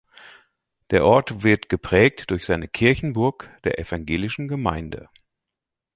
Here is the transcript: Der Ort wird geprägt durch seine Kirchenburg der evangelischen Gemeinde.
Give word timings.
Der 0.89 1.05
Ort 1.05 1.43
wird 1.43 1.69
geprägt 1.69 2.31
durch 2.31 2.47
seine 2.47 2.67
Kirchenburg 2.67 3.51
der 3.65 3.77
evangelischen 3.77 4.47
Gemeinde. 4.47 5.09